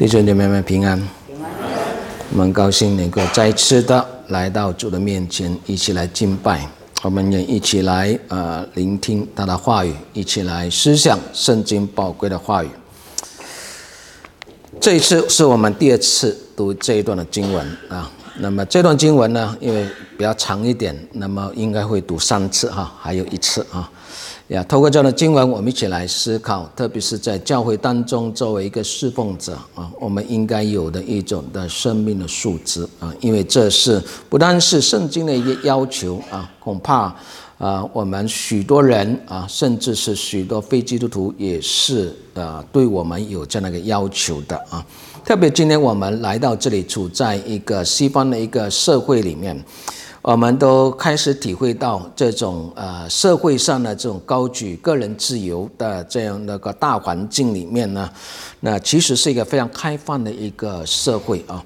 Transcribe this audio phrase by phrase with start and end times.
[0.00, 0.98] 弟兄姐妹们平安，
[2.32, 6.66] 我们高兴能够再次的来到主的面前，一起来敬拜。
[7.02, 12.68] 我们也一起来呃聆听他的话语，一起来思想圣经宝贵的话语。
[14.80, 18.10] 这一次是我们第二次读这一段的经文啊。
[18.38, 19.86] 那么这段经文呢，因为
[20.16, 23.90] 比较长一点，那么应该会读三次哈，还有一次啊。
[24.50, 37.14] 呀，透过这样的经文，我们一起来思考，特别是在教会当中，作为一个侍奉者啊，我们应该有的一种的生命的素质啊，因为这是不单是圣经的一个要求啊，恐怕
[37.58, 44.84] 啊，我们许多人啊，甚至是许多非基督徒也是啊，对我们有这样的一个要求的啊。
[45.24, 49.64] 特别今天我们来到这里，处在一个西方的一个社会里面。
[50.22, 58.10] 我们都开始体会到这种呃社会上的这种高举个人自由的这样的个大环境里面呢，
[58.60, 61.64] 那其实是一个非常开放的一个社会啊。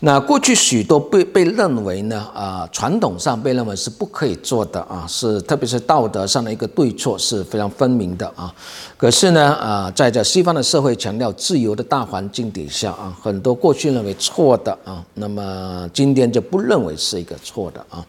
[0.00, 8.54] 那过去许多被被认为呢，啊传统上被认为是不可以做的啊，是特别是道德上的一个对错是非常分明的啊。
[8.98, 18.04] 可是呢，啊在这西方的社会强调自由的大环境底下啊，很多过去认为错的啊，那么今天就不认为是一个错的啊。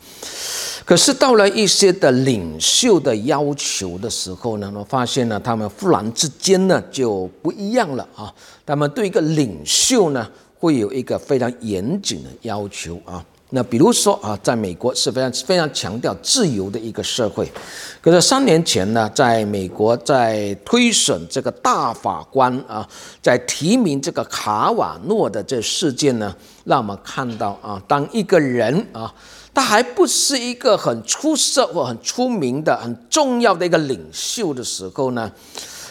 [0.85, 8.31] 可是到了一些的领袖的要求的时候呢，我发现呢，他们忽然之间呢就不一样了啊。
[8.63, 13.25] 他们对一个领袖呢，会有一个非常严谨的要求啊。
[13.49, 17.51] 那比如说啊，在美国是非常非常强调自由的一个社会。
[17.99, 22.87] 可是三年前呢，在美国在推选这个大法官啊，
[23.23, 29.11] 在提名这个卡瓦诺的这事件呢，让我们看到啊，当一个人啊。
[29.55, 35.31] 他还不是一个很出色或很出名的很重要的一个领袖的时候呢，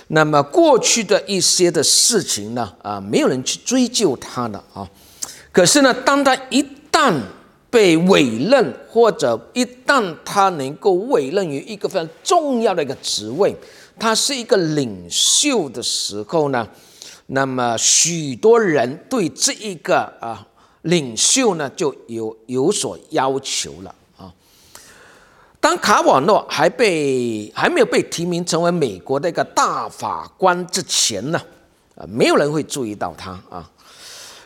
[0.08, 4.86] 那么过去的一些的事情呢，啊，没有人去追究他的啊。
[5.50, 6.62] 可是呢，当他一
[6.92, 7.18] 旦
[7.70, 13.56] 被委任，或者一旦他能够委任于一个非常重要的一个职位，
[13.98, 16.68] 他是一个领袖的时候呢，
[17.28, 20.46] 那么许多人对这一个啊。
[20.84, 24.32] 领袖呢就有有所要求了啊。
[25.60, 31.40] 当卡瓦诺还被还没有被提名成为美国的一个大法官之前呢，
[31.96, 33.70] 啊，没有人会注意到他啊。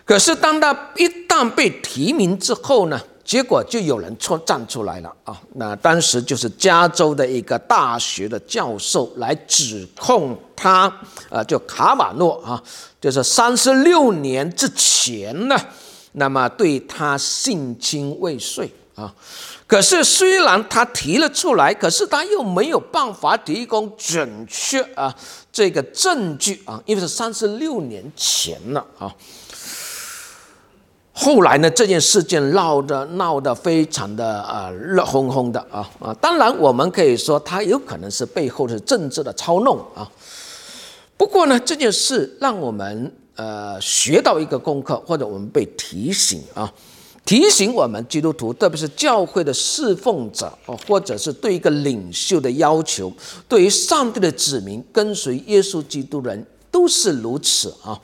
[0.05, 5.37] 可是当他一旦被提名之后呢，结果就有人出站出来了啊。
[5.55, 10.85] 那当时就是加州的一个大学的教授来指控他
[11.29, 12.63] 啊，就卡瓦诺啊，
[13.01, 15.59] 就是三十六年之前呢。
[16.13, 19.15] 那么对他性侵未遂啊，
[19.67, 25.15] 可是虽然他提了出来，可是他又没有办法提供准确啊
[25.53, 29.15] 这个证据啊，因为是三十六年前了啊。
[31.13, 40.11] 后来呢，这件事件闹得闹得非常的啊热烘烘的啊啊，当然我们可以说他有可能是背后是政治的操弄啊。
[41.17, 43.13] 不过呢，这件事让我们。
[43.39, 46.73] 呃，学到一个功课，或者我们被提醒啊，
[47.25, 50.53] 提醒我们基督徒，特别是教会的侍奉者，
[50.89, 53.13] 或者是对一个领袖的要求，
[53.47, 57.97] 对于上帝的子民跟随耶稣基督人，都是如此啊。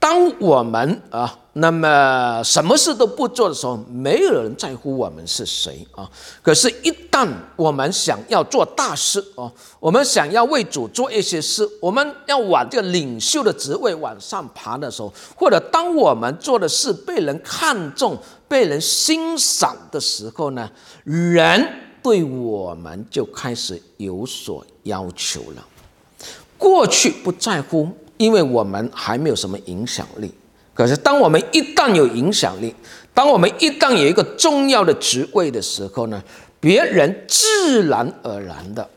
[0.00, 6.10] 当我们啊，那么什么事都不做的时候，没有人在乎我们是谁啊。
[6.42, 20.68] 可是，一旦我们想要做大事哦，我们想要为主做一些事，我们要往这个领袖的职位往上爬的时候，或者当我们做的事被人看重、被人欣赏的时候呢，
[21.04, 21.64] 人
[22.02, 25.64] 对我们就开始有所要求了。
[26.58, 27.88] 过去不在乎。
[28.16, 30.32] 因为我们还没有什么影响力，
[30.74, 32.74] 可是当我们一旦有影响力，
[33.14, 36.22] 当我们一旦有一个重要的职位的时候呢，
[36.60, 38.90] 别人自然而然的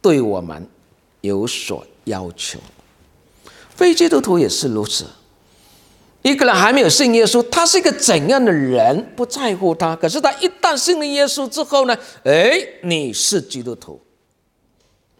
[0.00, 0.66] 对我们
[1.20, 2.58] 有所要求。
[3.76, 5.04] 非基督徒也是如此。
[6.22, 9.94] 一个人还没有信耶稣，他是一个怎样的人，不在乎他。
[9.94, 12.52] 可是他一旦信了耶稣之后呢，哎，
[12.82, 14.00] 你是基督徒，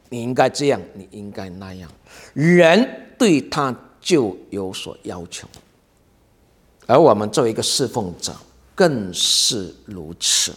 [0.09, 1.91] 你应该这样，你应该那样，
[2.33, 3.01] 人。
[3.17, 5.47] 对他就有所要求，
[6.87, 8.33] 而我们作为一个侍奉者
[8.75, 10.53] 更是如此。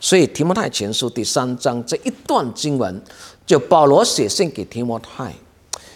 [0.00, 3.02] 所以提摩太前书第三章这一段经文，
[3.46, 5.34] 就保罗写信给提摩太，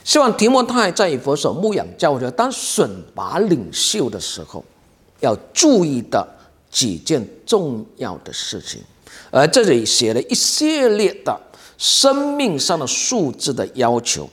[0.05, 4.65] 希望提摩太在以弗所牧养教会，当选拔领袖的时候，
[5.21, 6.27] 要注意的
[6.71, 8.82] 几件重要的事情。
[9.31, 11.38] 而这里写了一系列的
[11.79, 14.29] 生命上的素质的要求。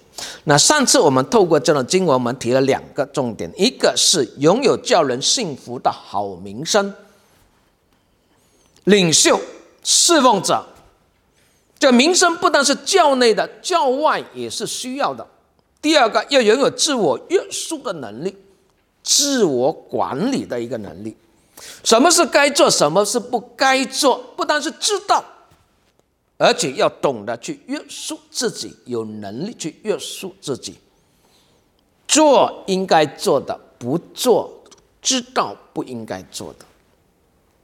[0.46, 6.94] 那上次我们透过这段经文，我们提了两个重点，一个是拥有叫人幸福的好名声，
[8.86, 9.40] 领袖、
[9.84, 10.66] 侍奉者，
[11.78, 15.28] 这名声不但是教内的，教外也是需要的。
[15.82, 18.36] 第二个要拥有自我约束的能力，
[19.04, 21.16] 自我管理的一个能力。
[21.84, 25.24] 什么是该做，什么是不该做，不单是知道。
[26.38, 30.76] 而且要懂得去约束自己，有能力去约束自己，
[32.08, 34.64] 做应该做的，不做
[35.02, 36.66] 知道不应该做的，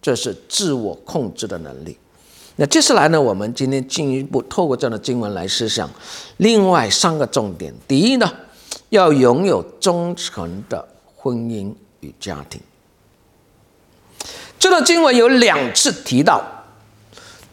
[0.01, 1.97] 这是自我控制的能力。
[2.55, 5.89] 那接下来呢，我们今天进一步透过这样的经文来思想
[6.37, 7.73] 另外三个重点。
[7.87, 8.31] 第一呢，
[8.89, 12.61] 要拥有忠诚的婚姻与家庭。
[14.59, 16.43] 这段经文有两次提到，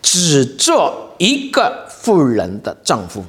[0.03, 1.07] 只做。
[1.21, 3.23] 一个妇人的丈夫，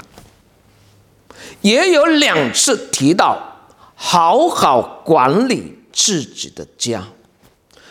[1.60, 7.10] 也有两次提到好好管理自己的家，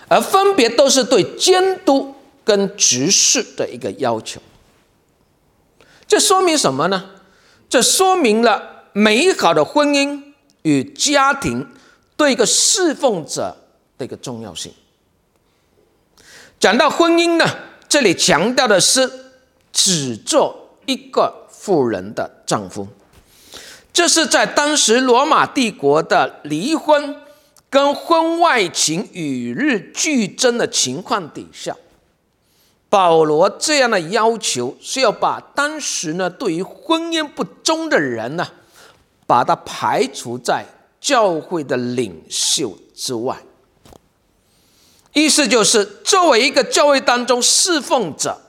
[0.09, 4.41] 而分别都是对监督跟执事的一个要求。
[6.09, 7.11] 这说明什么呢？
[7.69, 11.69] 这说明了美好的婚姻与家庭
[12.17, 13.55] 对一个侍奉者
[13.99, 14.73] 的一个重要性。
[16.59, 17.45] 讲到婚姻呢，
[17.91, 19.27] 这里强调的是。
[19.73, 22.89] 只做一个富人的丈夫，
[23.93, 27.15] 这是在当时罗马帝国的离婚
[27.71, 31.77] 跟婚外情与日俱增的情况底下，
[32.89, 38.49] 保罗这样的要求是要把当时呢对于婚姻不忠的人呢，
[39.29, 40.67] 把他排除在
[41.01, 43.37] 教会的领袖之外。
[45.13, 48.41] 意思就是作为一个教会当中侍奉者。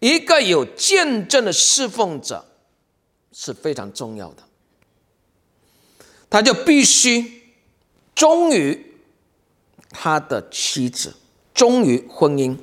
[0.00, 2.44] 一个有见证的侍奉者
[3.32, 4.42] 是非常重要的，
[6.28, 7.54] 他就必须
[8.12, 8.96] 忠于
[9.90, 11.14] 他的妻子，
[11.54, 12.56] 忠于婚姻。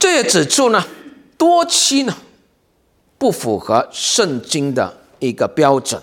[0.00, 0.84] 这也指出呢，
[1.36, 2.18] 多妻呢
[3.16, 6.02] 不符合圣经的一个标准。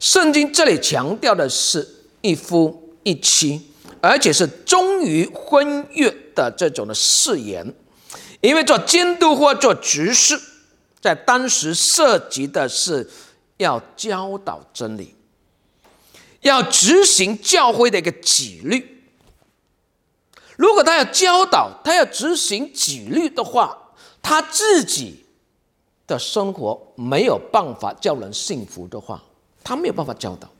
[0.00, 1.86] 圣经这里强调的是
[2.22, 3.60] 一夫一妻，
[4.02, 7.74] 而且是忠于婚约的这种的誓言。
[8.42, 10.38] 因为做监督或做执事，
[11.00, 13.08] 在当时涉及的是
[13.56, 15.14] 要教导真理，
[16.40, 19.04] 要执行教会的一个纪律。
[20.56, 25.24] 如果他要教导，他要执行纪律的话，他自己
[26.06, 29.22] 的生活没有办法叫人信服的话，
[29.62, 30.50] 他没有办法教导，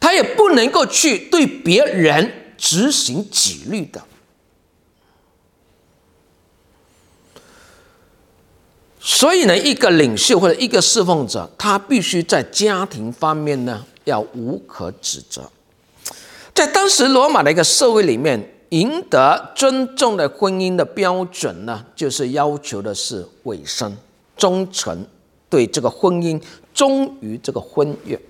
[0.00, 4.02] 他也不能够去对别人执行纪律的。
[9.00, 15.50] 所以呢，一个领袖或者一个侍奉者，他必须在家庭方面呢要无可指责。
[16.52, 23.96] 在当时罗马的一个社会里面，赢得尊重的婚姻的标准呢，就是要求的是委身、
[24.36, 25.06] 忠诚，
[25.48, 26.42] 对这个婚姻
[26.74, 28.20] 忠于这个婚约。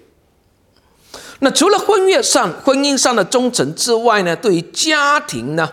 [1.40, 5.70] 那除了婚约上、婚姻上的忠诚之外呢，对于家庭呢，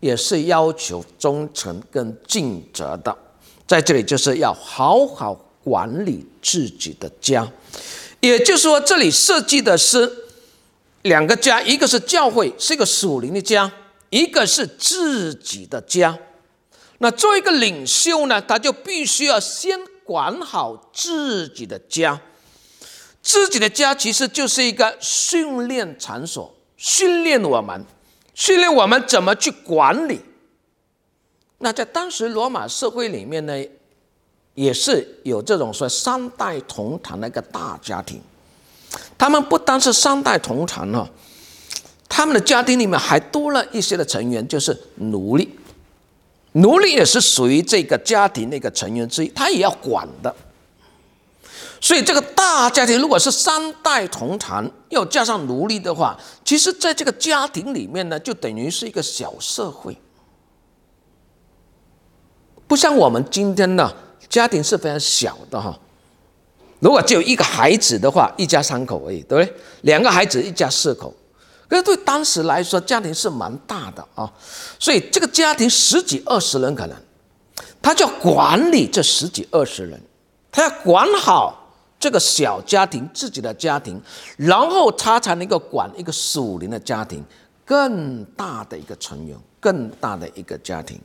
[0.00, 3.16] 也是要求忠诚跟尽责的。
[3.66, 5.34] 在这里就是要好好
[5.64, 7.50] 管理自己的家，
[8.20, 10.12] 也就是说，这里设计的是
[11.02, 13.68] 两个家，一个是教会，是一个属灵的家；
[14.10, 16.16] 一个是自己的家。
[16.98, 22.20] 那作为一个领袖呢，他就必须要先管好自己的家。
[23.26, 27.84] 自己的家其实就是一个训练场所，训练我们，
[28.34, 30.20] 训练我们怎么去管理。
[31.58, 33.52] 那在当时罗马社会里面呢，
[34.54, 38.20] 也是有这种说三代同堂的一个大家庭。
[39.18, 41.08] 他们不单是三代同堂哦，
[42.08, 45.52] 他们的家庭里面还多了一些的成员，就是奴隶。
[46.52, 50.32] 奴隶也是属于这个家庭的一个成员之一，他也要管的。
[51.80, 59.96] 所以这个大家庭如果是三代同堂，要加上奴隶的话，其实在这个家庭里面呢，就等于是一个小社会。
[62.66, 63.92] 不像我们今天呢，
[64.28, 65.78] 家庭是非常小的哈。
[66.80, 69.56] 如果只有一个孩子的话，一家三口而已，对不对？
[69.82, 71.14] 两个孩子，一家四口。
[71.68, 74.32] 可是对当时来说，家庭是蛮大的啊。
[74.78, 76.96] 所以这个家庭十几二十人可能，
[77.80, 80.00] 他就要管理这十几二十人，
[80.50, 81.65] 他要管好
[81.98, 84.00] 这个小家庭，自己的家庭，
[84.36, 87.24] 然后他才能够管一个属灵的家庭，
[87.64, 91.00] 更大的一个成员，更大的一个家庭。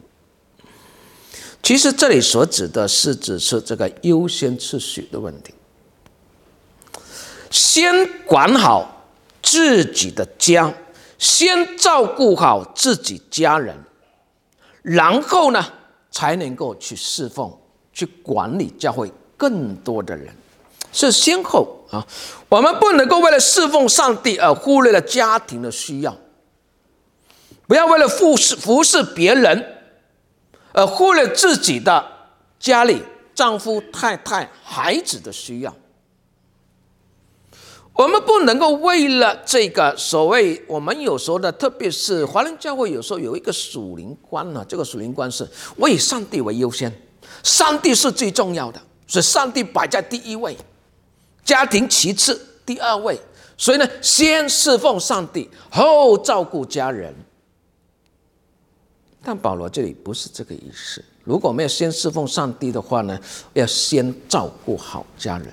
[1.63, 5.53] 其实这里所指的是，指是这个优先次序的问题。
[7.50, 9.05] 先管好
[9.41, 10.74] 自己的家，
[11.17, 13.75] 先照顾好自己家人，
[14.81, 15.63] 然后呢，
[16.10, 17.51] 才能够去侍奉、
[17.93, 20.33] 去管理教会更多的人，
[20.91, 22.05] 是先后啊。
[22.50, 26.17] 我们不能够为了侍奉上帝而忽略了家庭的需要，
[27.67, 29.77] 不要为了服侍服侍别人
[30.74, 32.05] 而忽略自己的
[32.60, 33.01] 家里
[33.33, 35.74] 丈夫、太太、孩子的需要。
[37.93, 44.65] 我们不能够为了这个所谓我们有时候的，特别是华人教会，有时候有一个属灵观呢。
[44.67, 46.91] 这个属灵观是我以上帝为优先，
[47.43, 50.57] 上帝是最重要的，所以上帝摆在第一位，
[51.43, 53.19] 家庭其次，第二位。
[53.57, 57.13] 所以呢，先侍奉上帝，后照顾家人。
[59.24, 61.03] 但保罗这里不是这个意思。
[61.24, 63.19] 如果没有先侍奉上帝的话呢，
[63.53, 65.48] 要先照顾好家人。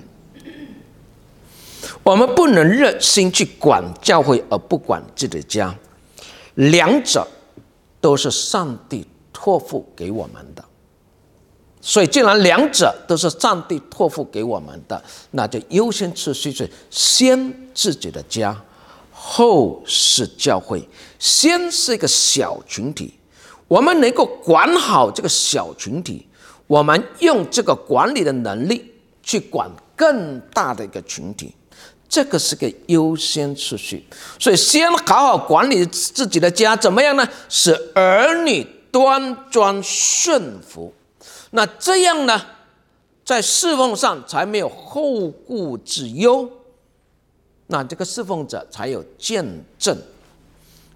[2.01, 5.75] 我们不能热心去管教会而不管自己的家，
[6.55, 7.27] 两者
[8.01, 10.65] 都是上帝托付给我们的。
[11.81, 18.55] 所以，既然两者都是上帝托付给我们的，那就优先次序是先自己的家，
[19.11, 20.87] 后是教会。
[21.17, 23.13] 先是一个小群体，
[23.67, 26.27] 我们能够管好这个小群体，
[26.67, 28.93] 我们用这个管理的能力
[29.23, 31.55] 去管更大的一个群体。
[32.09, 34.03] 这个是个优先次序，
[34.39, 37.25] 所以先好好管理自己的家，怎么样呢？
[37.47, 40.91] 使儿女端庄顺服，
[41.51, 42.41] 那这样呢，
[43.25, 46.49] 在侍奉上才没有后顾之忧，
[47.67, 49.45] 那这个侍奉者才有见
[49.77, 49.97] 证，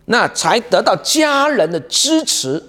[0.05, 2.63] 那才得到家人的支持，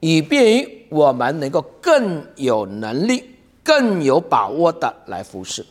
[0.00, 5.64] 以便于我们能够更有能力、更有把握的来服侍。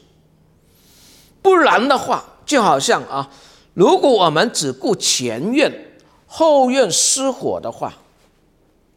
[1.41, 3.29] 不然的话，就好像啊，
[3.73, 5.71] 如果我们只顾前院，
[6.25, 7.93] 后院失火的话，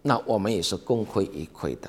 [0.02, 1.88] 那我们也是功亏一篑的。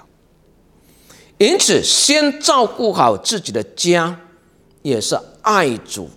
[1.39, 4.15] 因此，先照顾好自己的家，
[4.83, 6.07] 也是爱主、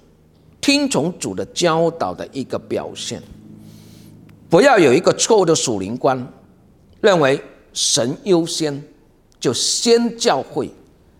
[0.60, 3.22] 听从主的教导的一个表现。
[4.50, 6.30] 不要有一个错误的属灵观，
[7.00, 7.40] 认为
[7.72, 8.82] 神优先，
[9.40, 10.70] 就先教会，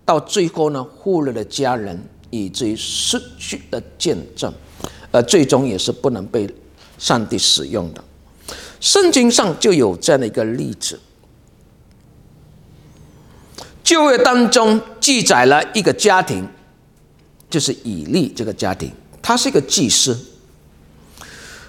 [0.04, 1.98] 到最后呢，忽略了家人。
[2.34, 4.50] 以至于失去了见证，
[5.10, 6.48] 而最终也是不能被
[6.96, 8.02] 上帝使用的。
[8.80, 10.98] 圣经上就有这样的一个例子，
[13.92, 16.48] 旧约当中记载了一个家庭，
[17.50, 20.18] 就是以利这个家庭，他是一个祭司，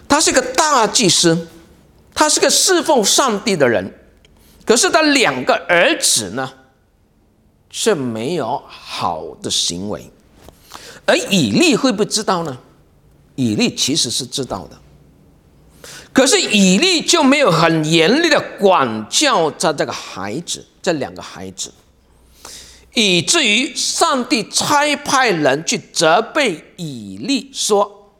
[0.08, 1.50] 他是一个大祭司，
[2.16, 3.94] 他是个侍奉上帝的人，
[4.66, 6.50] 可是他两个儿子呢，
[7.70, 10.10] 却没有好的行为。
[11.06, 12.58] 而以利会不会知道呢？
[13.36, 14.80] 以利其实是知道的，
[16.14, 21.70] 可是以利就没有很严厉的管教他这个孩子，这两个孩子，
[22.94, 28.12] 以至于上帝差派人去责备以利，说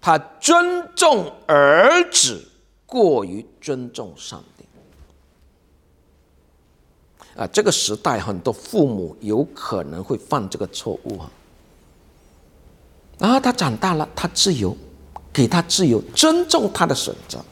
[0.00, 2.48] 他尊重儿子
[2.84, 4.64] 过于尊重上帝。
[7.40, 11.30] 啊，这个时代很多父母有可能会犯这个错误啊。
[13.18, 14.76] 然后他长大了，他自由，
[15.32, 17.44] 给他自由，尊重他的选择。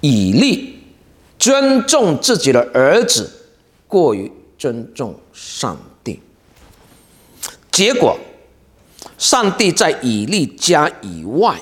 [0.00, 0.82] 以利
[1.38, 3.30] 尊重自己的儿子，
[3.86, 5.74] 过于尊重上
[6.04, 6.20] 帝。
[7.72, 8.18] 结果，
[9.16, 11.58] 上帝在以利家以外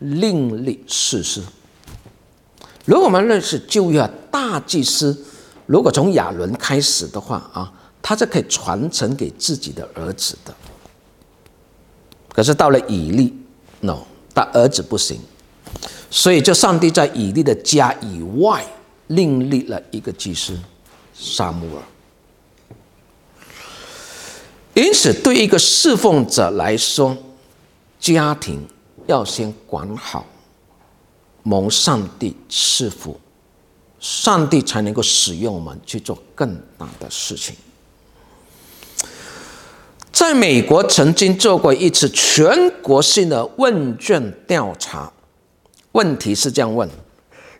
[0.00, 1.42] 另立士师。
[2.84, 5.24] 如果我们认识旧约大祭司，
[5.64, 7.72] 如果从亚伦开始的话啊，
[8.02, 10.54] 他是可以传承给自己的儿子的。
[12.28, 13.34] 可是到了以利
[13.80, 14.00] ，no，
[14.34, 15.18] 他儿子不行，
[16.10, 18.62] 所以就上帝在以利的家以外
[19.06, 20.58] 另立了一个祭司
[21.14, 21.82] 撒母耳。
[24.74, 27.16] 因此，对一个侍奉者来说，
[27.98, 28.66] 家庭
[29.06, 30.24] 要先管好，
[31.42, 33.18] 蒙上帝赐福，
[33.98, 37.56] 上帝才能够使用我们去做更大的事情。
[40.12, 45.12] 在美国曾经做过一次全国性的问卷调查，
[45.92, 46.88] 问题是这样问：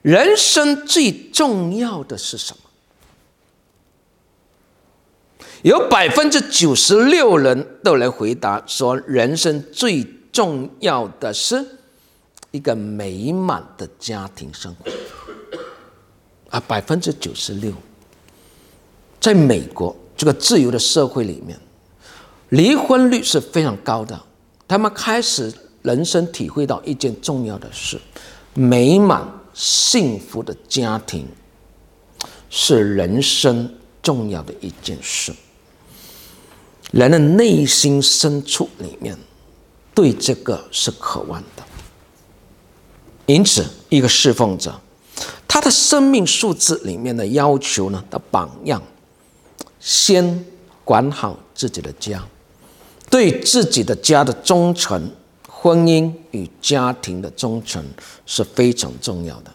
[0.02, 2.70] 人生最重要的是什么？
[5.62, 10.02] 有百分之九十六人都来回答说，人生最
[10.33, 11.62] 重要的是
[12.50, 14.90] 一个美满的家庭生活。
[16.49, 17.73] 啊，百分之九十六，
[19.21, 21.59] 在美国这个自由的社会里面。
[22.49, 24.21] 离婚率是非常高的。
[24.67, 25.52] 他们开始
[25.83, 28.00] 人生体会到一件重要的事：
[28.55, 31.29] 美满幸福的家庭
[32.49, 35.33] 是人生重要的一件事。
[36.93, 39.17] 人的内心深处里面
[39.95, 41.63] 对这个是渴望的。
[43.27, 44.81] 因此，一个侍奉者，
[45.47, 48.83] 他的生命数字里面的要求呢的榜样，
[49.79, 50.45] 先
[50.85, 52.25] 管好自己的家，
[53.09, 55.09] 对自己的家的忠诚，
[55.49, 57.85] 婚姻与家庭的忠诚
[58.27, 59.53] 是非常重要的。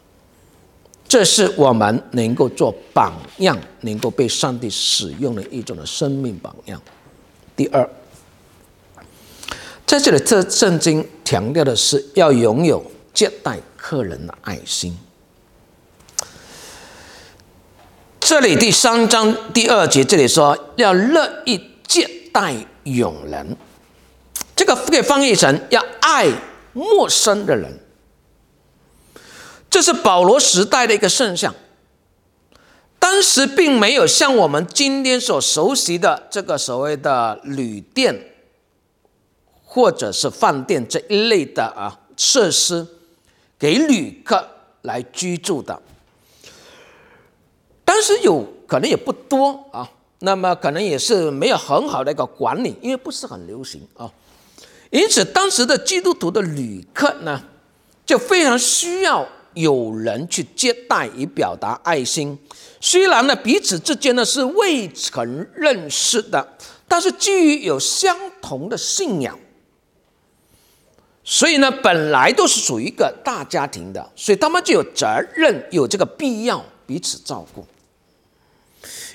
[1.05, 6.81] 这是我们能够做榜样，能够被上帝使用的一种的生命榜样。
[7.55, 7.89] 第二，
[9.85, 12.91] 在这里，这圣经强调的是要拥有。
[13.15, 14.97] 接待客人的爱心。
[18.19, 23.55] 这里第三章第二节，这里说要乐意接待远人，
[24.53, 26.29] 这个可以翻译成要爱
[26.73, 27.79] 陌生的人。
[29.69, 31.55] 这是保罗时代的一个圣象，
[33.05, 38.33] 当时并没有像我们今天所熟悉的这个所谓的旅店
[39.63, 42.87] 或者是饭店这一类的啊设施。
[43.59, 44.49] 给旅客
[44.81, 45.79] 来居住的，
[47.85, 54.11] 当时有可能也不多啊，那么可能也是没有很好的一个管理，因为不是很流行啊。
[54.89, 57.41] 因此，当时的基督徒的旅客呢，
[58.05, 62.37] 就非常需要有人去接待，以表达爱心。
[62.79, 66.47] 虽然呢，彼此之间呢是未曾认识的，
[66.87, 69.39] 但是基于有相同的信仰。
[71.23, 77.65] 所以呢，本来都是属于一个大家庭的，所以他们就有责任，有这个必要彼此照顾。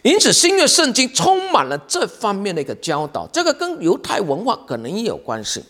[0.02, 3.28] 因此，新约圣经充满了这方面的一个教导。
[3.32, 5.62] 这个跟犹太文化可能也有关系。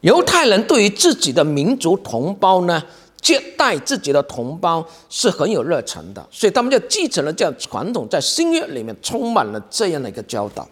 [0.00, 2.82] 犹太人对于自己的民族同胞呢，
[3.20, 10.66] 接待自己的同胞是很有热忱的，所以他们就继承了这样传统，在新约里面充满了这样的一个教导。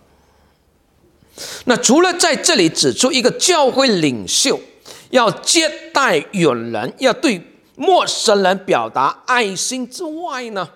[1.67, 4.59] 那除了在这里指出一个教会领袖
[5.11, 7.41] 要接待远人，要对
[7.77, 10.69] 陌生人表达爱心之外呢，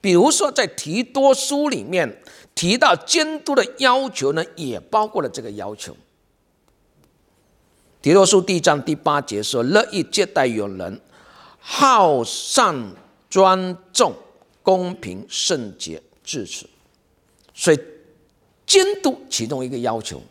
[0.00, 2.20] 比如说在提多书里面
[2.54, 5.94] 提到监督的要求呢，也包括了这个要求。
[8.08, 10.98] 提多书第一章第八节说：“乐意接待有人，
[11.58, 12.74] 好善
[13.28, 14.14] 尊重，
[14.62, 16.66] 公平圣洁，至此。”
[17.52, 17.78] 所以。
[18.64, 20.22] 监督其中一个要求，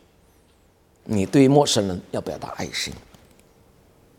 [1.04, 2.92] 你对陌生人要表达爱心，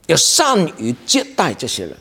[0.08, 1.98] 要善于接待这些人。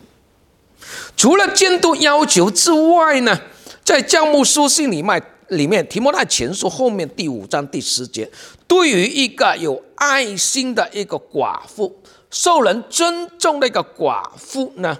[1.16, 3.40] 除了监督要求之外呢，
[3.84, 8.30] 在教牧书信里面，里面提摩太前书后面第五章第十节，
[8.66, 14.98] 对于一个有爱心的一个寡妇，受人尊重的一个寡妇呢，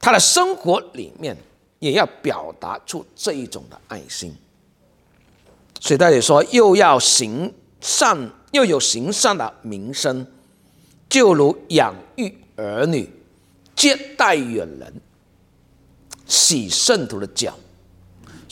[0.00, 1.36] 她的生活里面
[1.78, 4.34] 也要表达出这一种的爱心。
[5.80, 10.24] 所以他也说，又要行善，又有行善的名声，
[11.08, 13.10] 就如养育儿女、
[13.74, 15.00] 接待远人、
[16.24, 17.52] 洗圣徒的脚。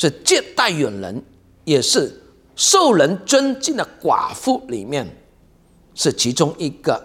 [0.00, 1.22] 是接待远人
[1.64, 2.22] 也是
[2.56, 5.06] 受人尊敬的寡妇里面，
[5.94, 6.98] 是其中一个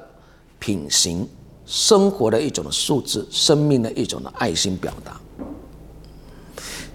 [0.60, 1.28] 品行
[1.66, 5.20] 生活的一种素质，生命的一种的爱心表达。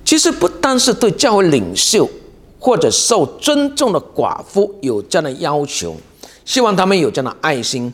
[0.02, 2.08] 其实不单是对教会领袖。
[2.62, 5.96] 或者受尊重的寡妇有这样的要求，
[6.44, 7.90] 希望他们有这样的爱心。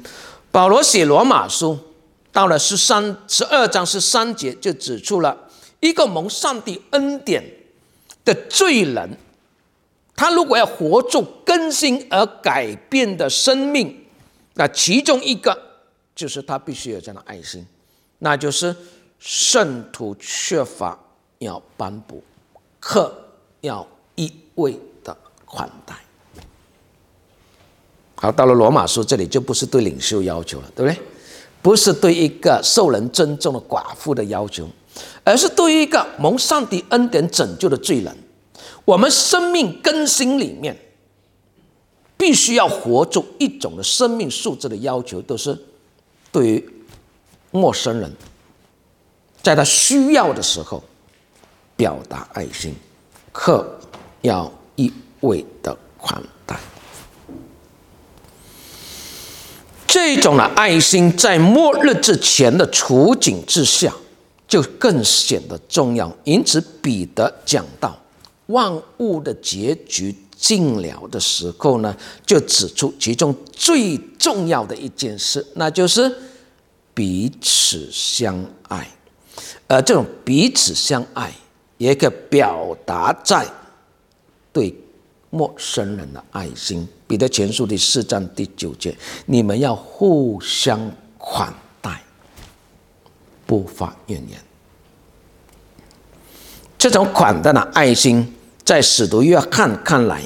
[0.50, 1.78] 保罗写罗马书，
[2.32, 5.38] 到了十三、十二章十三节，就指出了
[5.78, 7.44] 一个蒙上帝恩典
[8.26, 9.16] 的罪人，
[10.14, 14.04] 他如果要活出更新而改变的生命，
[14.52, 15.58] 那其中一个
[16.14, 17.66] 就是他必须有这样的爱心，
[18.18, 18.76] 那就是
[19.18, 20.98] 圣徒缺乏
[21.38, 22.22] 要颁布，
[22.78, 23.10] 客
[23.62, 23.86] 要。
[24.18, 25.94] 一味的款待。
[28.14, 30.98] 好，到了罗马书这里就不是对领袖要求了，对不对？
[31.60, 34.66] 不是对一个受人尊重的寡妇的要求，
[35.24, 38.16] 而是对于一个蒙上帝恩典拯救的罪人，
[38.84, 40.76] 我们生命更新里面
[42.16, 45.58] 必须要活出一种的生命素质的要求，都是
[46.30, 46.70] 对于
[47.50, 48.12] 陌生人，
[49.42, 50.82] 在他需要的时候
[51.76, 52.74] 表达爱心，
[53.32, 53.78] 客。
[54.22, 56.58] 要一味的款待，
[59.86, 63.94] 这种的爱心在末日之前的处境之下，
[64.48, 66.14] 就更显得重要。
[66.24, 67.98] 因此，彼得讲到
[68.46, 76.14] 万物的结局尽了的时候呢，就指出其中最重要的一件事，那就是
[76.94, 78.88] 彼此相爱。
[79.66, 81.32] 而这种彼此相爱，
[81.78, 83.46] 也可表达在
[84.52, 84.74] 对
[85.30, 86.86] 陌生人的爱心。
[87.06, 91.56] 彼得前书第四章第九节，你们要互相款待，
[93.46, 94.38] 不发怨言。
[96.76, 100.22] 这种款待的爱心，在使徒约翰看来，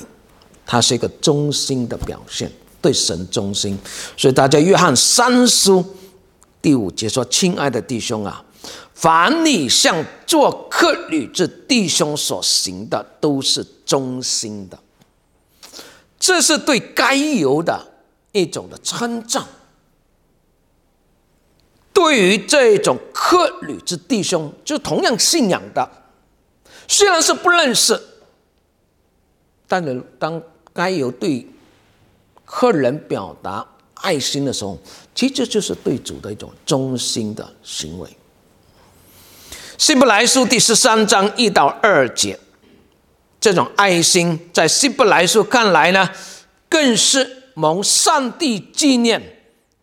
[0.66, 2.50] 它是一个忠心的表现，
[2.82, 3.78] 对神忠心。
[4.16, 5.84] 所以大家约翰三书
[6.60, 8.44] 第五节说：“亲爱的弟兄啊。”
[8.92, 14.78] 凡你向做客旅之弟兄所行的，都是忠心的。
[16.18, 17.80] 这是对该犹的
[18.32, 19.42] 一种的称赞。
[21.92, 25.88] 对于这种客旅之弟兄，就同样信仰的，
[26.88, 28.00] 虽然是不认识，
[29.68, 31.46] 但是当该有对
[32.44, 34.78] 客人表达爱心的时候，
[35.14, 38.08] 其实就是对主的一种忠心的行为。
[39.76, 42.38] 希伯来书第十三章一到二节，
[43.40, 46.08] 这种爱心在希伯来书看来呢，
[46.68, 49.39] 更是蒙上帝纪念，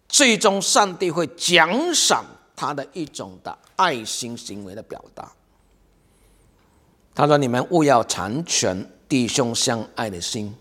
[0.08, 5.32] 最终上帝会奖赏他的一种的爱心行为的表达。
[7.14, 10.56] 他说：“你们务要常存弟兄相爱的心，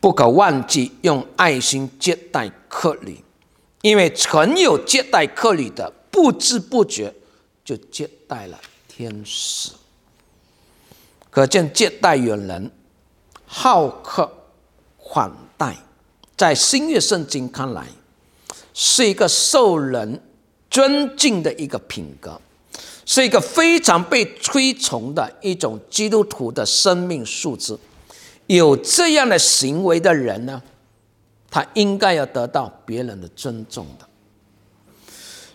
[0.00, 3.22] 不可忘记用爱心接待客旅，
[3.82, 7.14] 因为曾有接待客旅的，不知不觉。”
[7.62, 8.58] 就接待了
[8.88, 9.70] 天使，
[11.30, 12.68] 可见接待远人、
[13.46, 14.28] 好客
[14.96, 15.76] 款待，
[16.36, 17.86] 在新约圣经看来，
[18.82, 20.22] 是一个受人
[20.70, 22.40] 尊敬的一个品格，
[23.04, 27.76] 是一个非常被推崇的一种基督徒的生命素质。
[28.46, 30.62] 有这样的行为的人呢，
[31.50, 34.06] 他应该要得到别人的尊重的。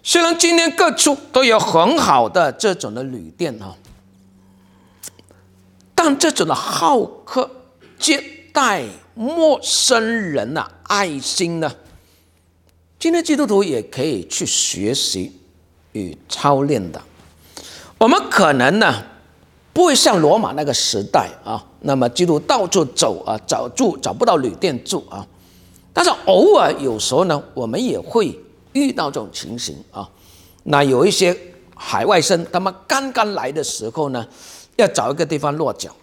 [0.03, 3.75] 虽然今天各处都有很好的这种的旅店啊，
[5.95, 7.49] 但这种的好客
[7.97, 8.83] 接待
[9.15, 11.73] 陌生人的爱心呢，
[12.99, 15.31] 今天基督徒也可以去学习
[15.91, 17.01] 与操练的。
[17.97, 19.03] 我们可能呢
[19.73, 25.25] 不会像罗马那个时代啊，那么基督到处走啊，找住找不到旅店住啊，
[25.93, 28.39] 但是偶尔有时候呢，我们也会。
[28.75, 30.05] 遇到这种情形啊，
[30.63, 31.33] 那有一些
[31.77, 34.27] 海外生，他们刚刚来的时候呢，
[34.75, 35.95] 要找一个地方落脚。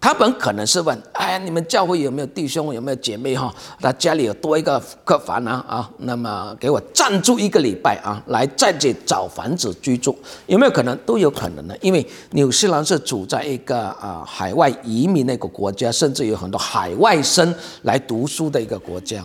[0.00, 3.52] 他们可能是问：哎，你们教会有没有弟兄，有没有姐妹哈？
[3.80, 10.96] 他家里有多一个客房啊啊，那么给我暂住一个礼拜啊，来在这找房子居住，有没有可能？
[11.04, 19.24] 都有可能的，因为纽西兰是处在一个啊海外移民那个国家，甚至有很多海外生来读书的一个国家。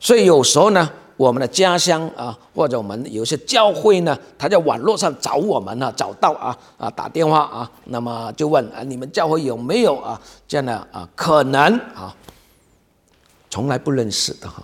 [0.00, 11.60] 所以有时候呢，我们的家乡啊，或者我们有些教会呢，他在网络上找我们呢，找到啊啊打电话啊，那么就问啊，你们教会有没有啊这样的啊可能
[11.94, 12.14] 啊，
[13.50, 14.62] 从来不认识的哈，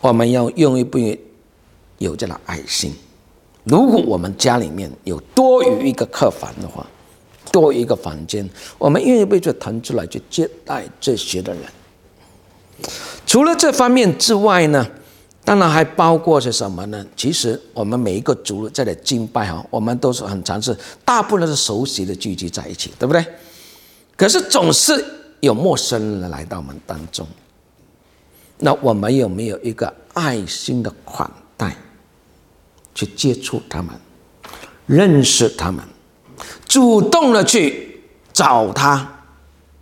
[0.00, 0.98] 我们要用一不
[1.98, 2.94] 有这样的爱心。
[3.64, 6.86] 如果我们家里面有多余一个客房的话，
[7.52, 11.62] 多一个房间，我们愿意不就腾出来去接待这些的人。
[13.28, 14.86] 除了这方面之外呢，
[15.44, 17.04] 当然还包括是什么呢？
[17.14, 23.22] 其实我们每一个族在这里敬拜哈，我们都是很常是大部分是熟悉的聚集在一起，对不对？
[24.16, 25.04] 可是总是
[25.40, 27.28] 有陌生人来到我们当中，
[28.60, 31.76] 那我们有没有一个爱心的款待，
[32.94, 33.94] 去接触他们，
[34.86, 35.84] 认识他们，
[36.66, 38.00] 主动的去
[38.32, 39.06] 找他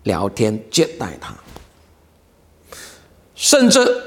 [0.03, 1.33] 聊天接待他？
[3.37, 4.03] 甚至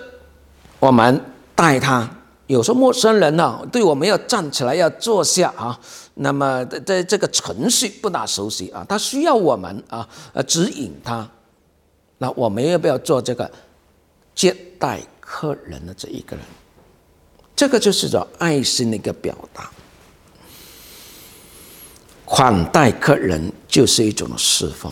[0.80, 2.10] 我们带他，
[2.48, 5.80] 有时候陌生人呢，对我们要站起来，要坐下啊。
[6.16, 11.30] 那么在这个程序不大熟悉啊，他需要我们啊，呃，指引他。
[12.18, 13.50] 那我们要不要做这个
[14.34, 16.44] 接待客人的这一个人？
[17.56, 19.70] 这个就是叫爱心的一个表达。
[22.26, 24.92] 款待客人就是一种侍奉。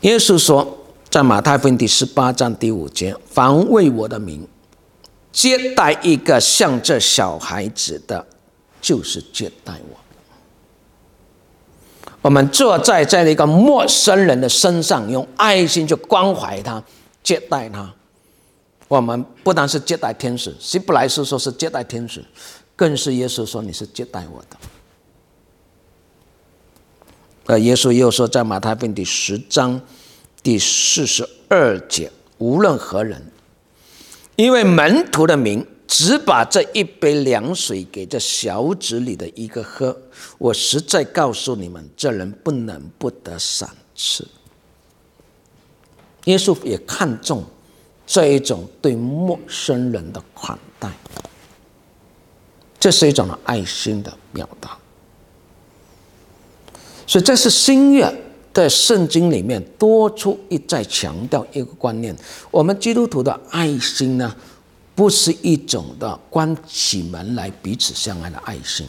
[0.00, 0.78] 耶稣说。
[1.12, 4.48] 在马太福音第十八章第五节，凡为我的名
[5.30, 8.26] 接待一个像这小孩子的，
[8.80, 9.98] 就是接待我。
[12.22, 16.82] 我们坐在这样的一个陌生人的身上，用爱心去关怀他、
[17.22, 17.92] 接待他。
[18.88, 22.24] 我们不单是接待天使，希伯来书说是接待天使，
[22.74, 24.56] 更是耶稣说你是接待我的。
[27.48, 29.78] 呃，耶稣又说，在马太福音第十章
[30.42, 33.30] 第四十二节，无论何人，
[34.36, 39.96] 因为门徒的名，只把这一杯凉水给这小子里的一个喝，
[40.38, 44.26] 我实在告诉你们，这人不能不得赏赐。
[46.24, 47.44] 耶稣也看重
[48.06, 50.90] 这一种对陌生人的款待，
[52.80, 54.76] 这是一种爱心的表达。
[57.06, 58.12] 所以，这是心愿
[58.52, 62.14] 在圣经里面多出一再强调一个观念：
[62.50, 64.34] 我们基督徒的爱心呢，
[64.94, 68.86] 不是一种的关起门来彼此相爱的爱心，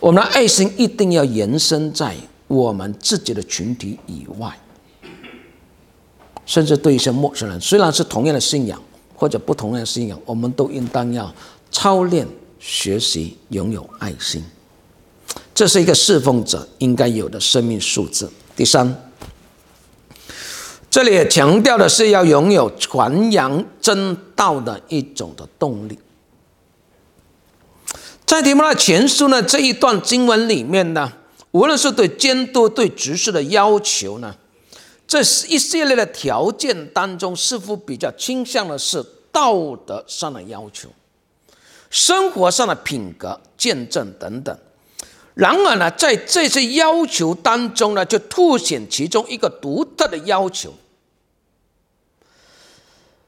[0.00, 2.14] 我们的爱心一定要延伸在
[2.46, 4.54] 我们自己的群体以外。
[6.44, 8.82] 甚至对一些陌生人，虽然是同样的信仰
[9.14, 11.30] 或者不同样的信仰，我们都应当要
[11.70, 12.26] 操练
[12.58, 14.42] 学习拥有爱心。
[15.54, 18.28] 这是一个侍奉者应该有的生命素质。
[18.58, 18.92] 第三，
[20.90, 25.96] 这里也强调的是要拥有传扬真道的一种的动力。
[28.26, 31.12] 在提摩太前书呢这一段经文里面呢，
[31.52, 34.34] 无论是对监督、对执事的要求呢。
[35.06, 40.88] 这一系列的条件当中，似乎比较倾向的是道德上的要求，
[41.90, 44.58] 生活上的品格、见证等等。
[45.38, 50.74] 然而呢，在这些要求当中呢，就凸显其中一个独特的要求，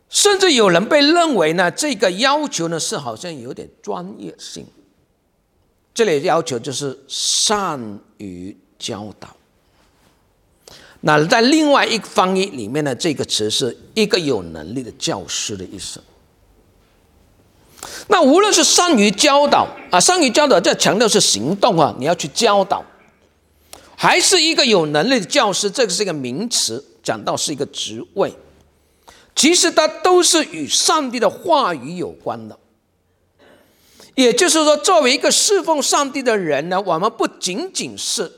[0.09, 4.67] 甚至有人被认为呢，这个要求呢是好像有点专业性。
[5.95, 9.37] 这里要求就是善于教导。
[11.03, 16.03] 那在另外一个翻译里面呢，这个词是一个有能力的教师的意思。
[18.11, 22.85] 那无论是善于教导啊，善于教导，这强调是行动啊，你要去教导，
[23.97, 28.35] 还是一个有能力的教师，这个是一个名词，讲到是一个职位，
[29.35, 32.59] 其实它都是与上帝的话语有关的。
[34.17, 38.33] 也就是说，作为一个侍奉上帝的人呢，我们不仅仅是。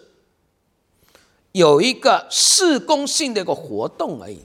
[1.53, 4.39] 有一个事工性的一个活动而已。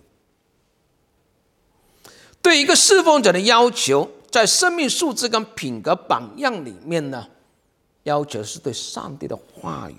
[2.42, 7.28] 对一个侍奉者的要求，在生命素质跟品格榜样里面呢，
[8.04, 9.96] 要求是对上帝的话语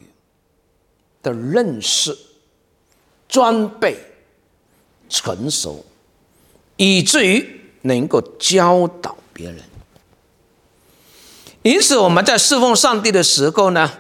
[1.23, 2.17] 的认识、
[3.29, 3.99] 装备、
[5.09, 5.85] 成熟，
[6.77, 9.61] 以至于能够教导别人。
[11.63, 13.91] 因此，我们在侍奉上帝的时候呢，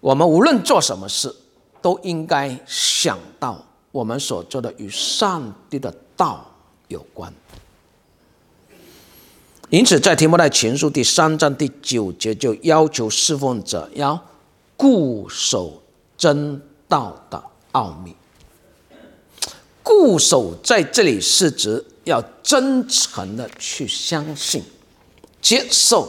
[0.00, 1.34] 我们无论做什么事。
[1.80, 6.44] 都应该想到我们所做的与上帝的道
[6.88, 7.32] 有关。
[9.70, 14.18] 因此，在提摩太前书第三章第九节就要求侍奉者要
[14.76, 15.82] 固守
[16.16, 18.16] 真道的奥秘。
[19.82, 24.62] 固守在这里是指要真诚的去相信、
[25.42, 26.08] 接受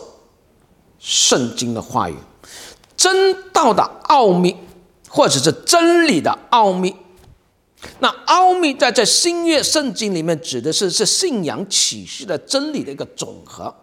[1.00, 2.16] 圣经的话语，
[2.96, 4.56] 真道的奥秘。
[5.12, 6.96] 或者是真理的奥秘，
[8.00, 13.74] 那奥秘在这新约圣经里面指的是是信仰启示的真理的一个总和，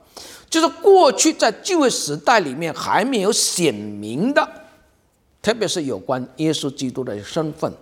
[0.50, 4.46] 就是过去在旧约时代里面还没有显明的，
[5.40, 7.72] 特别是有关耶稣基督的身份，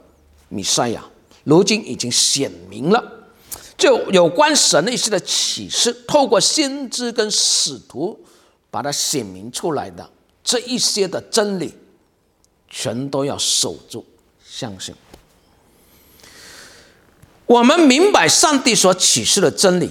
[0.48, 1.04] 弥赛亚，
[1.42, 3.02] 如今已经显明了，
[3.76, 8.18] 就有关神的一些的启示，透过先知跟使徒
[8.70, 10.08] 把它显明出来的
[10.42, 11.74] 这一些的真理。
[12.76, 14.04] 全都要守住，
[14.44, 14.92] 相信。
[17.46, 19.90] 我们明白上帝所启示的真理，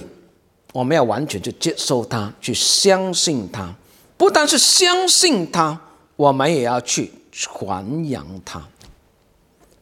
[0.72, 3.74] 我们要完全去接受它，去相信它。
[4.16, 5.80] 不但是相信它，
[6.16, 8.62] 我们也要去传扬它。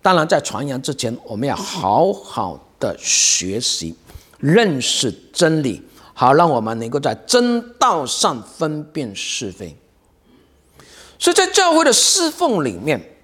[0.03, 3.95] 当然，在传扬之前，我们要好好的学习、
[4.39, 5.81] 认识真理，
[6.13, 9.77] 好让我们能够在真道上分辨是非。
[11.19, 13.17] 所以在教会的侍奉里面，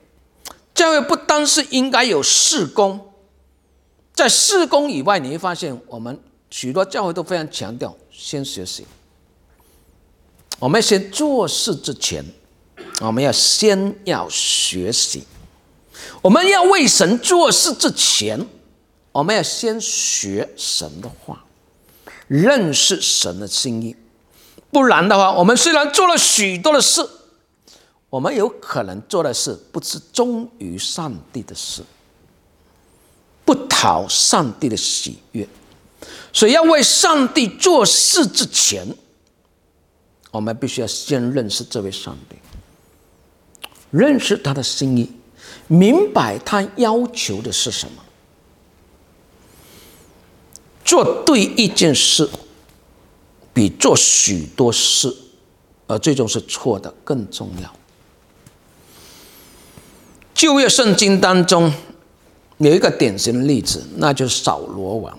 [0.72, 3.08] 教会不单是应该有事工，
[4.18, 6.18] 在事工以外，你会发现我们
[6.50, 8.85] 许多教会都非常强调先学习。
[10.59, 12.24] 我们先做事之前，
[13.00, 15.22] 我们要先要学习。
[16.20, 18.44] 我们要为神做事之前，
[19.12, 21.44] 我们要先学神的话，
[22.26, 23.94] 认识神的心意。
[24.72, 27.09] 不然的话，我们虽然做了许多的事。
[28.11, 31.85] 我们有可能做的是不是忠于上帝的事，
[33.48, 35.48] 不讨上帝的喜悦，
[36.34, 38.87] 所以要为上帝做事之前，
[40.30, 42.37] 我们必须要先认识这位上帝，
[43.90, 45.11] 认识他的心意，
[45.66, 48.04] 明白他要求的是什么。
[50.84, 52.28] 做对一件事，
[53.54, 55.16] 比做许多事，
[55.87, 57.74] 而最终是错的更重要。
[60.34, 61.72] 旧约圣经当中
[62.59, 65.18] 有一个典型的例子，那就是扫罗王。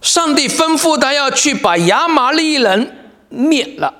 [0.00, 3.94] 上帝吩咐他要去把亚玛力人灭了，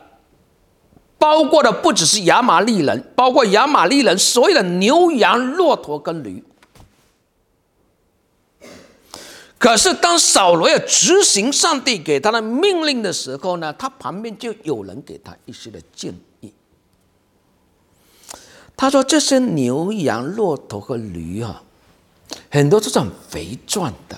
[1.19, 6.43] 包括的不只是亚玛力人，包括亚玛力人所有的牛羊、骆驼跟驴。
[9.59, 16.19] 可是当扫罗要执行上帝给他的命令的时候呢，他旁边就有人给他一些的建议。
[18.79, 21.61] 他说：“这些牛羊、骆驼和驴啊，
[22.49, 24.17] 很多都是很肥壮的。”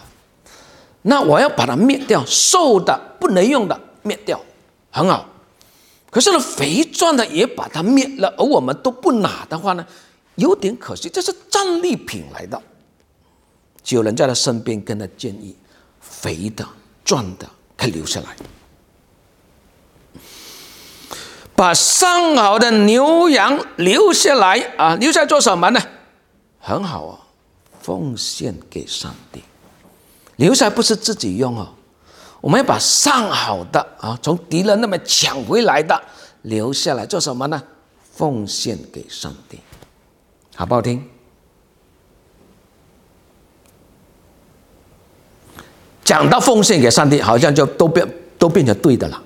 [1.03, 4.39] 那我要把它灭掉，瘦的不能用的灭掉，
[4.91, 5.27] 很好。
[6.11, 9.87] 可是呢，肥壮的也把它灭了，而我们都不拿的话呢，
[10.35, 11.09] 有点可惜。
[11.09, 12.61] 这是战利品来的。
[13.83, 15.57] 就有人在他身边跟他建议：
[16.03, 16.69] 肥的、
[17.03, 18.37] 壮的可以留下来，
[21.61, 25.81] 把上好的牛羊留下来啊，留下做什么呢？
[26.59, 27.21] 很好啊，
[27.83, 29.43] 奉献给上帝。
[30.37, 31.69] 留下来不是自己用哦，
[32.41, 36.03] 我们要把上好的啊，从敌人那边抢回来的
[36.41, 37.63] 留下来做什么呢？
[38.15, 39.59] 奉献给上帝，
[40.57, 41.07] 好不好听？
[46.03, 49.23] 讲到奉献给上帝，好像就都变都变成对的了。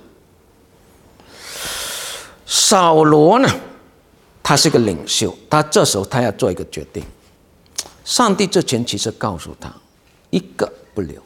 [2.67, 3.47] 扫罗呢，
[4.41, 7.03] 他是个领袖，他这时候他要做一个决定。
[8.03, 9.71] 上帝之前其实告诉他
[10.31, 10.71] 一个。
[10.95, 11.21] 不留。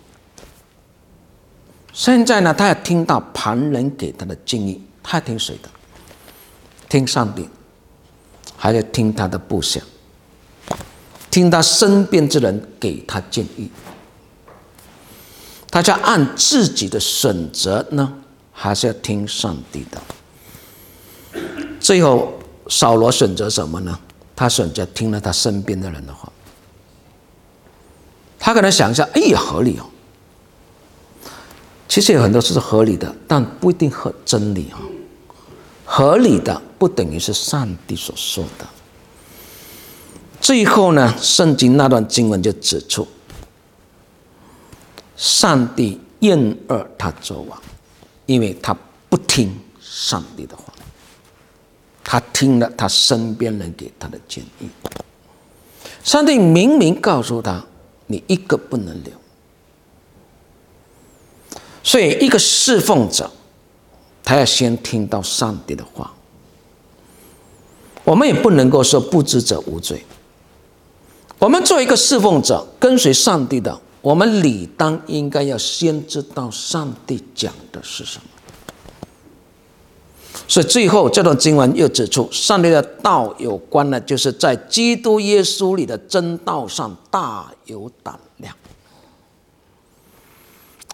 [1.93, 5.69] 现在呢，他要听到旁人给他的建议，他要听谁的？
[6.89, 7.47] 听上帝，
[8.57, 9.79] 还要听他的部下，
[11.29, 13.69] 听他身边之人给他建议。
[15.69, 18.11] 他要按自己的选择呢，
[18.51, 20.01] 还是要听上帝的？
[21.89, 22.31] 最后，
[22.67, 23.99] 扫罗选择什么呢？
[24.35, 26.31] 他选择听了他身边的人的话。
[28.37, 29.89] 他可能想一下，哎呀，合理哦。
[31.87, 34.77] 其实有很多事是合理的，但不一定合真理啊。
[35.83, 38.67] 合理的不等于是上帝所说的。
[40.39, 43.07] 最后呢，圣经那段经文就指出，
[45.17, 47.59] 上帝厌恶他作王，
[48.27, 48.77] 因为他
[49.09, 50.71] 不听上帝的话，
[52.11, 54.67] 他听了他身边人给他的建议。
[56.03, 57.63] 上帝明明告诉他。
[58.11, 59.13] 你一个不能留，
[61.83, 63.29] 所以一个侍奉者，
[64.23, 66.11] 他要先听到上帝的话。
[68.03, 70.03] 我们也不能够说不知者无罪。
[71.37, 78.23] 我们作为一个侍奉者，跟随上帝的，我们理当应该要先知道上帝讲的是什么。
[80.49, 88.53] 所以最后这段经文又指出，上帝的道有关的，就是在基督耶稣里的真道上大有胆量。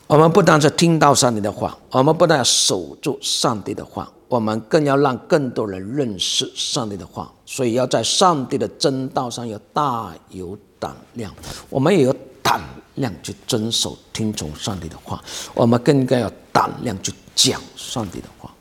[0.07, 7.31] 我们不单是听到上帝的话，我们不但要守住上帝的话，我们更要让更多人认识上帝的话。
[7.45, 11.33] 所以要在上帝的真道上要大有胆量，
[11.69, 12.13] 我们也有
[12.43, 12.61] 胆
[12.95, 15.23] 量去遵守、听从上帝的话。
[15.53, 18.53] 我们更应该有胆量去讲上帝的话。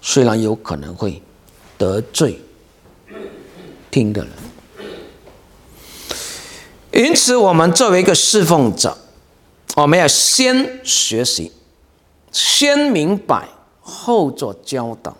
[0.00, 1.22] 虽然有可能会
[1.76, 2.40] 得罪
[3.90, 4.32] 听的人，
[6.92, 8.96] 因此我们作为一个侍奉者，
[9.76, 11.52] 我们要先学习，
[12.32, 13.48] 先明白，
[13.80, 15.16] 后做教导。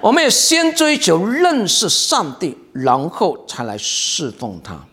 [0.00, 4.86] 我们要先追求认识上帝，然后才来侍奉他。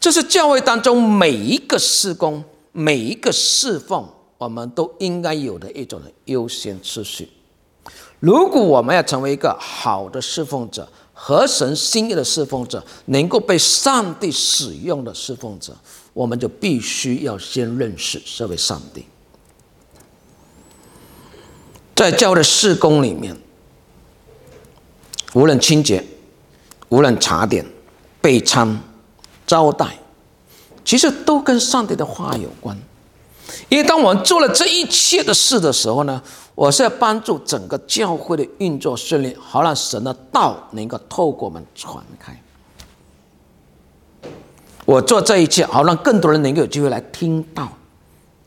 [0.00, 7.28] 这是教会当中每一个施工、每一个侍奉，我们都应该有的一种优先次序。
[8.20, 15.76] 如果我们要成为一个好的侍奉者，合神心意的侍奉者，能够被上帝使用的侍奉者，
[16.12, 19.04] 我们就必须要先认识这位上帝。
[21.94, 23.36] 在教会的事工里面，
[25.34, 26.04] 无论清洁，
[26.88, 27.66] 无论茶点、
[28.20, 28.80] 备餐、
[29.46, 29.98] 招待，
[30.84, 32.76] 其实都跟上帝的话有关。
[33.68, 36.22] 因为当我们做了这一切的事的时候呢，
[36.54, 42.40] 我是要帮助整个教会的运作顺利，好让神的道能够透过我们传开。
[44.86, 47.68] 我做这一切，好让更多人能够有机会来听到。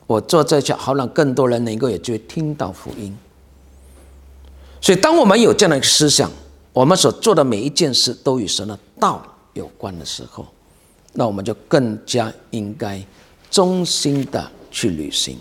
[0.07, 3.15] 我做这一切，好让更多人能够有机会听到福音。
[4.82, 6.32] 所以，当我们有这样的一个思想，
[6.74, 9.22] 我们所做的每一件事都与神的道
[9.53, 10.47] 有关的时候，
[11.13, 12.99] 那我们就更加应该
[13.51, 15.38] 忠心的去履行。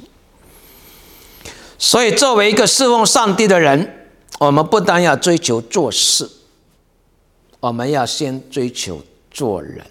[1.78, 6.28] 所以，作为一个侍奉上帝的人，我们不单要追求做事，
[7.60, 9.86] 我们要先追求做人，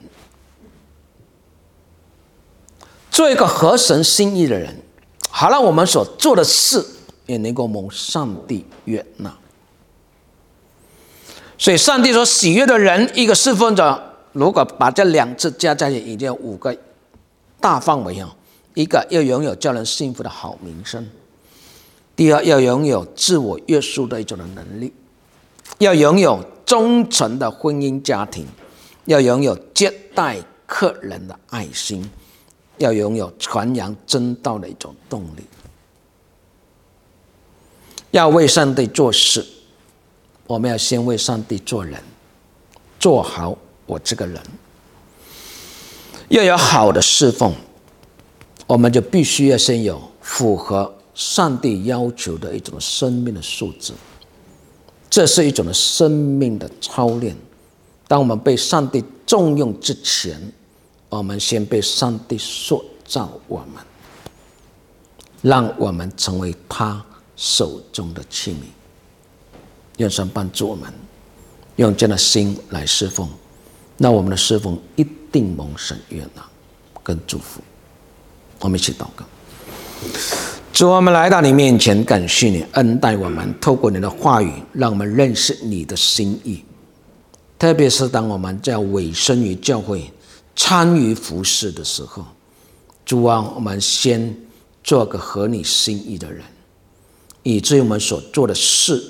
[3.09, 4.75] 做一个合神心意的人，
[5.31, 6.85] 好让我们所做的事
[7.25, 9.35] 也能够蒙上帝悦纳。
[11.57, 14.05] 所以，上帝所喜悦的人，一个侍奉者。
[14.31, 16.77] 如果把这两次加在一起，已经有五个
[17.59, 18.35] 大范围啊。
[18.79, 21.03] 一个要拥有叫人幸福的好名声；
[22.15, 24.89] 第二，要拥有自我约束的一种的能力；
[25.79, 28.45] 要拥有忠诚的婚姻家庭；
[29.03, 32.01] 要拥有接待客人的爱心；
[32.77, 35.43] 要拥有传扬真道的一种动力；
[38.11, 39.45] 要为上帝做事，
[40.47, 42.01] 我们要先为上帝做人，
[42.97, 43.57] 做好。
[43.85, 44.41] 我这个人。
[46.29, 47.53] 要有好的侍奉，
[48.69, 53.93] 我们就必须要先有符合上帝要求的一种生命的素质。
[55.09, 57.35] 这是一种生命的操练。
[58.07, 60.39] 当我们被上帝重用之前，
[61.09, 63.83] 我们先被上帝塑造我们，
[65.41, 67.03] 让我们成为他
[67.35, 68.57] 手中的器皿。
[69.97, 70.93] 愿神帮助我们，
[71.77, 73.27] 用这样的心来侍奉。
[73.97, 76.47] 那我们的侍奉一定蒙神悦纳
[77.01, 77.61] 跟祝福。
[78.59, 79.25] 我们一起祷告。
[80.71, 86.63] 主，我们来到你面前，感谢你恩待我们，透过你的话语，让我们认识你的心意。
[87.57, 90.09] 特别是当我们在委身于教会、
[90.55, 92.23] 参与服饰的时候，
[93.05, 94.33] 主啊，我们先
[94.83, 96.41] 做个合你心意的人，
[97.43, 99.03] 以至于我们所做的事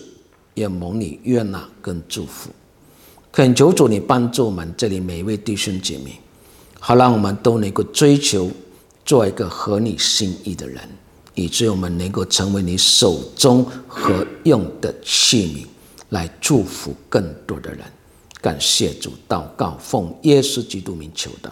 [0.56, 2.50] 也蒙你悦纳跟祝福。
[3.32, 6.20] 恳求主，你帮助我们这里每一位弟兄姐妹，
[6.80, 8.50] 好让我们都能够追求
[9.10, 10.88] 做一个合你心意的人，
[11.34, 15.66] 以致我们能够成为你手中合用的器皿，
[16.10, 17.84] 来祝福更多的人。
[18.40, 21.52] 感谢主，祷告奉耶稣基督名求的。